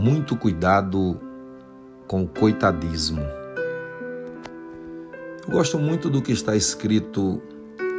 [0.00, 1.20] muito cuidado
[2.06, 3.20] com o coitadismo.
[5.46, 7.42] Eu gosto muito do que está escrito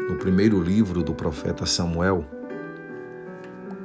[0.09, 2.25] no primeiro livro do profeta Samuel,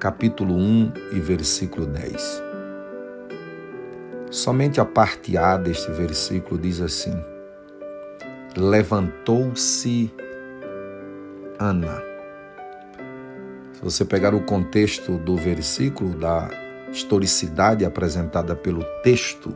[0.00, 2.42] capítulo 1 e versículo 10.
[4.30, 7.12] Somente a parte A deste versículo diz assim:
[8.56, 10.10] Levantou-se
[11.59, 12.02] Ana.
[13.74, 16.48] Se você pegar o contexto do versículo, da
[16.92, 19.54] historicidade apresentada pelo texto,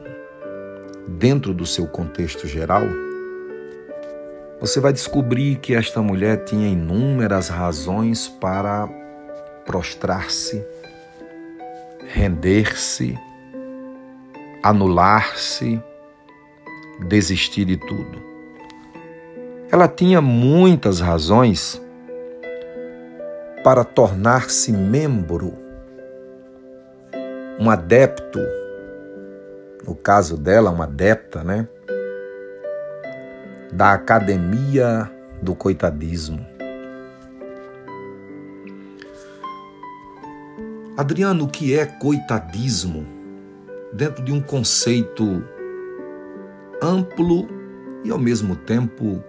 [1.06, 2.82] dentro do seu contexto geral,
[4.60, 8.86] você vai descobrir que esta mulher tinha inúmeras razões para
[9.64, 10.62] prostrar-se,
[12.06, 13.18] render-se,
[14.62, 15.82] anular-se,
[17.08, 18.20] desistir de tudo.
[19.72, 21.80] Ela tinha muitas razões
[23.64, 25.54] para tornar-se membro,
[27.60, 28.40] um adepto,
[29.86, 31.68] no caso dela, uma adepta, né?
[33.70, 35.10] Da academia
[35.42, 36.44] do coitadismo.
[40.96, 43.06] Adriano, o que é coitadismo?
[43.92, 45.44] Dentro de um conceito
[46.82, 47.46] amplo
[48.02, 49.22] e ao mesmo tempo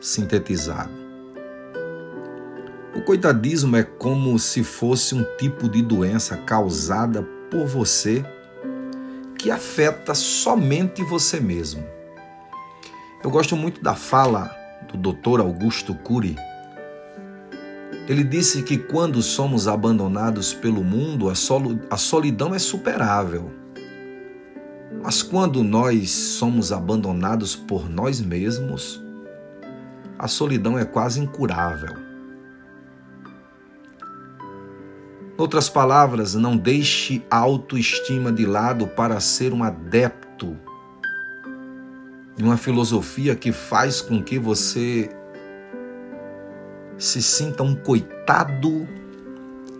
[0.00, 0.90] sintetizado.
[2.96, 8.24] O coitadismo é como se fosse um tipo de doença causada por você
[9.38, 11.84] que afeta somente você mesmo.
[13.22, 14.50] Eu gosto muito da fala
[14.90, 15.40] do Dr.
[15.40, 16.34] Augusto Cury.
[18.08, 23.50] Ele disse que quando somos abandonados pelo mundo, a solidão é superável.
[25.02, 29.02] Mas quando nós somos abandonados por nós mesmos,
[30.18, 32.11] a solidão é quase incurável.
[35.36, 40.56] Outras palavras, não deixe a autoestima de lado para ser um adepto
[42.36, 45.10] de uma filosofia que faz com que você
[46.98, 48.86] se sinta um coitado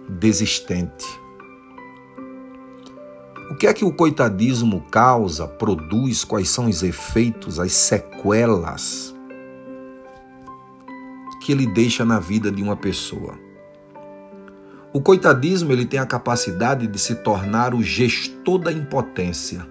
[0.09, 1.07] desistente.
[3.51, 9.15] O que é que o coitadismo causa, produz, quais são os efeitos, as sequelas
[11.43, 13.52] que ele deixa na vida de uma pessoa?
[14.95, 19.67] O coitadismo ele tem a capacidade de se tornar o gestor da impotência.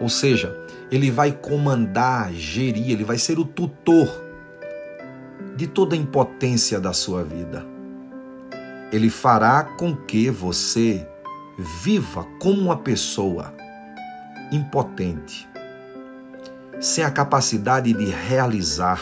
[0.00, 0.56] Ou seja,
[0.90, 4.08] ele vai comandar, gerir, ele vai ser o tutor
[5.54, 7.64] de toda a impotência da sua vida.
[8.90, 11.06] Ele fará com que você
[11.56, 13.54] viva como uma pessoa
[14.50, 15.48] impotente,
[16.80, 19.00] sem a capacidade de realizar,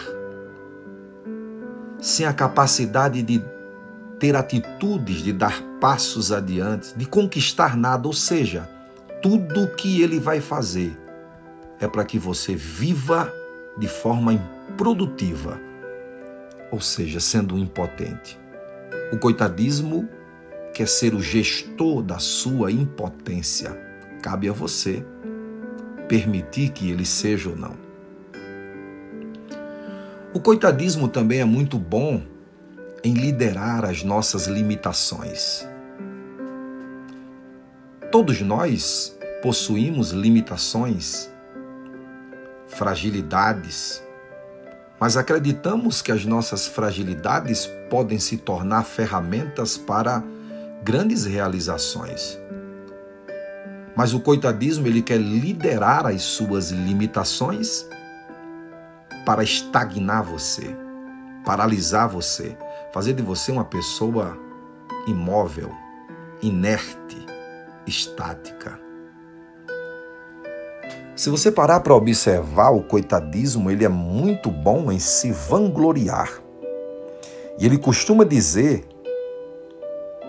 [1.98, 3.42] sem a capacidade de
[4.20, 8.68] ter atitudes de dar passos adiante, de conquistar nada, ou seja,
[9.22, 10.96] tudo o que ele vai fazer
[11.80, 13.32] é para que você viva
[13.78, 15.58] de forma improdutiva,
[16.70, 18.38] ou seja, sendo impotente.
[19.10, 20.06] O coitadismo
[20.74, 23.70] quer ser o gestor da sua impotência.
[24.22, 25.02] Cabe a você
[26.08, 27.74] permitir que ele seja ou não.
[30.34, 32.22] O coitadismo também é muito bom
[33.02, 35.66] em liderar as nossas limitações.
[38.12, 41.30] Todos nós possuímos limitações,
[42.66, 44.02] fragilidades,
[44.98, 50.22] mas acreditamos que as nossas fragilidades podem se tornar ferramentas para
[50.82, 52.38] grandes realizações.
[53.96, 57.86] Mas o coitadismo ele quer liderar as suas limitações
[59.24, 60.76] para estagnar você,
[61.44, 62.56] paralisar você,
[62.92, 64.36] fazer de você uma pessoa
[65.06, 65.70] imóvel,
[66.42, 67.26] inerte,
[67.86, 68.78] estática.
[71.14, 76.40] Se você parar para observar o coitadismo, ele é muito bom em se vangloriar.
[77.58, 78.86] E ele costuma dizer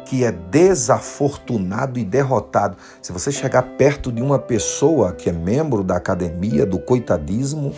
[0.06, 2.76] que é desafortunado e derrotado.
[3.02, 7.74] Se você chegar perto de uma pessoa que é membro da academia do coitadismo,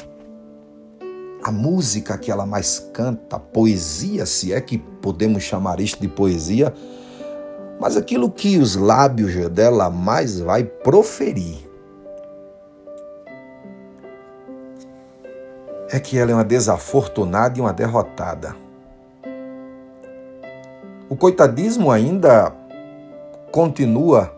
[1.43, 6.73] a música que ela mais canta, poesia, se é que podemos chamar isto de poesia,
[7.79, 11.69] mas aquilo que os lábios dela mais vai proferir
[15.89, 18.55] é que ela é uma desafortunada e uma derrotada.
[21.09, 22.51] O coitadismo ainda
[23.51, 24.33] continua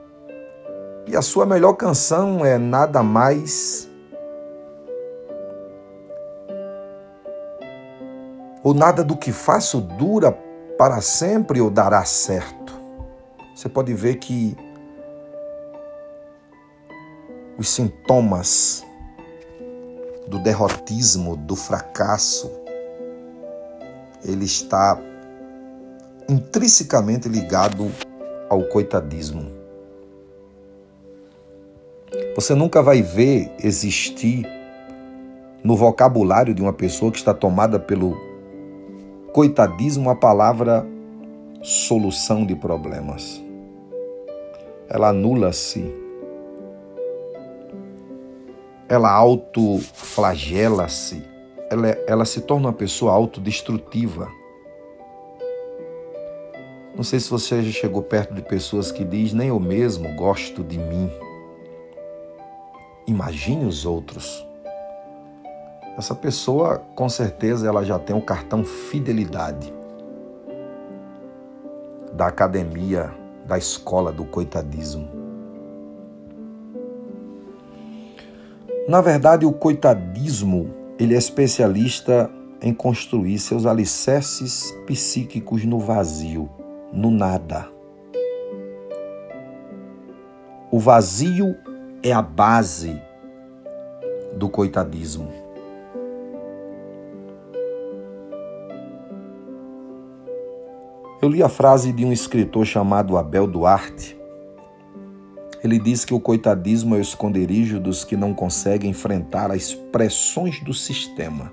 [1.07, 3.89] e a sua melhor canção é nada mais
[8.65, 10.31] ou nada do que faço dura
[10.75, 12.73] para sempre ou dará certo.
[13.55, 14.57] Você pode ver que
[17.59, 18.83] os sintomas
[20.27, 22.51] do derrotismo, do fracasso,
[24.23, 24.99] ele está
[26.27, 27.91] intrinsecamente ligado
[28.49, 29.45] ao coitadismo.
[32.35, 34.43] Você nunca vai ver existir
[35.63, 38.34] no vocabulário de uma pessoa que está tomada pelo
[39.35, 40.87] coitadismo a palavra
[41.61, 43.43] solução de problemas.
[44.87, 45.93] Ela anula-se.
[48.87, 51.21] Ela autoflagela-se.
[51.69, 54.31] Ela, ela se torna uma pessoa autodestrutiva.
[56.95, 60.63] Não sei se você já chegou perto de pessoas que diz nem eu mesmo gosto
[60.63, 61.11] de mim.
[63.05, 64.47] Imagine os outros.
[65.97, 69.73] Essa pessoa, com certeza, ela já tem um cartão fidelidade
[72.11, 73.13] da academia,
[73.45, 75.07] da escola do coitadismo.
[78.87, 80.69] Na verdade, o coitadismo,
[80.99, 82.29] ele é especialista
[82.61, 86.49] em construir seus alicerces psíquicos no vazio
[86.91, 87.67] no nada.
[90.71, 91.55] O vazio
[92.03, 93.01] é a base
[94.35, 95.44] do coitadismo.
[101.25, 104.15] Eu li a frase de um escritor chamado Abel Duarte.
[105.63, 110.63] Ele diz que o coitadismo é o esconderijo dos que não conseguem enfrentar as pressões
[110.63, 111.51] do sistema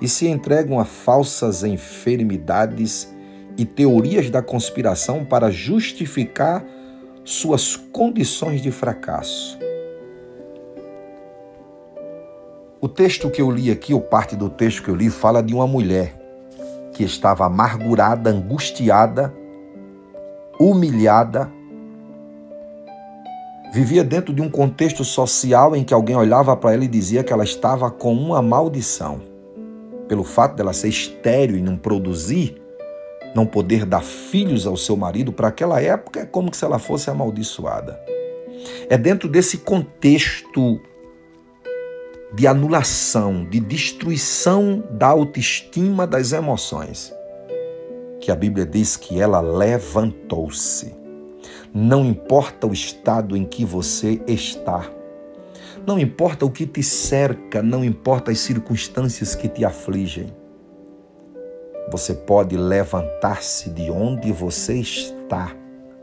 [0.00, 3.08] e se entregam a falsas enfermidades
[3.56, 6.64] e teorias da conspiração para justificar
[7.22, 9.60] suas condições de fracasso.
[12.80, 15.54] O texto que eu li aqui, ou parte do texto que eu li, fala de
[15.54, 16.20] uma mulher
[16.92, 19.34] que estava amargurada, angustiada,
[20.58, 21.50] humilhada,
[23.72, 27.32] vivia dentro de um contexto social em que alguém olhava para ela e dizia que
[27.32, 29.20] ela estava com uma maldição.
[30.06, 32.60] Pelo fato dela ser estéril e não produzir,
[33.34, 37.08] não poder dar filhos ao seu marido, para aquela época é como se ela fosse
[37.08, 37.98] amaldiçoada.
[38.90, 40.78] É dentro desse contexto
[42.34, 47.12] de anulação, de destruição da autoestima das emoções,
[48.20, 50.94] que a Bíblia diz que ela levantou-se.
[51.74, 54.90] Não importa o estado em que você está,
[55.86, 60.32] não importa o que te cerca, não importa as circunstâncias que te afligem
[61.92, 65.54] você pode levantar-se de onde você está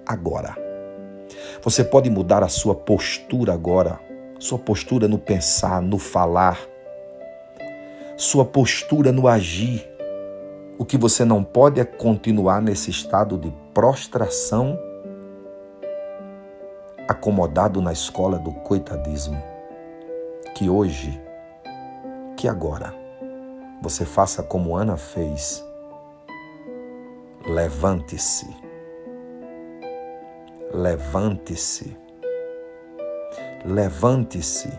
[0.05, 0.55] agora.
[1.63, 3.99] Você pode mudar a sua postura agora,
[4.39, 6.59] sua postura no pensar, no falar,
[8.17, 9.87] sua postura no agir.
[10.77, 14.79] O que você não pode é continuar nesse estado de prostração,
[17.07, 19.41] acomodado na escola do coitadismo.
[20.55, 21.21] Que hoje,
[22.37, 22.95] que agora,
[23.81, 25.63] você faça como Ana fez
[27.45, 28.47] Levante-se.
[30.71, 31.97] Levante-se.
[33.65, 34.69] Levante-se.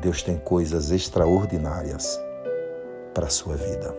[0.00, 2.20] Deus tem coisas extraordinárias
[3.14, 3.96] para a sua vida.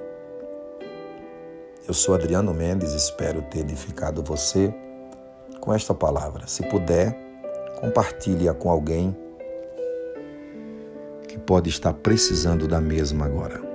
[1.88, 4.74] Eu sou Adriano Mendes, espero ter edificado você
[5.62, 6.48] com esta palavra.
[6.48, 7.18] Se puder,
[7.80, 9.16] compartilhe-a com alguém
[11.28, 13.73] que pode estar precisando da mesma agora.